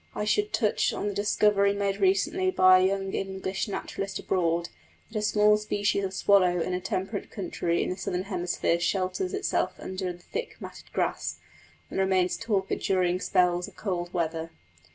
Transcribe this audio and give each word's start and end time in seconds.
I 0.15 0.25
should 0.25 0.51
touch 0.51 0.93
on 0.93 1.07
the 1.09 1.13
discovery 1.13 1.73
made 1.75 1.97
recently 1.99 2.49
by 2.49 2.79
a 2.79 2.87
young 2.87 3.13
English 3.13 3.67
naturalist 3.67 4.17
abroad, 4.17 4.69
that 5.11 5.19
a 5.19 5.21
small 5.21 5.57
species 5.57 6.03
of 6.03 6.11
swallow 6.15 6.59
in 6.59 6.73
a 6.73 6.81
temperate 6.81 7.29
country 7.29 7.83
in 7.83 7.91
the 7.91 7.95
Southern 7.95 8.23
Hemisphere 8.23 8.79
shelters 8.79 9.35
itself 9.35 9.73
under 9.77 10.11
the 10.11 10.17
thick 10.23 10.55
matted 10.59 10.91
grass, 10.91 11.37
and 11.91 11.99
remains 11.99 12.35
torpid 12.35 12.79
during 12.79 13.19
spells 13.19 13.67
of 13.67 13.75
cold 13.75 14.11
weather. 14.11 14.49